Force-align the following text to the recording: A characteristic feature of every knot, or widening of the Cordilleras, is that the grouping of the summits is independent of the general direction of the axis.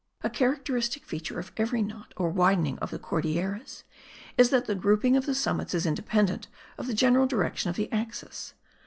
A 0.23 0.31
characteristic 0.31 1.05
feature 1.05 1.37
of 1.39 1.51
every 1.57 1.83
knot, 1.83 2.15
or 2.17 2.29
widening 2.31 2.79
of 2.79 2.89
the 2.89 2.97
Cordilleras, 2.97 3.83
is 4.35 4.49
that 4.49 4.65
the 4.65 4.73
grouping 4.73 5.15
of 5.15 5.27
the 5.27 5.35
summits 5.35 5.75
is 5.75 5.85
independent 5.85 6.47
of 6.79 6.87
the 6.87 6.95
general 6.95 7.27
direction 7.27 7.69
of 7.69 7.75
the 7.75 7.87
axis. 7.91 8.55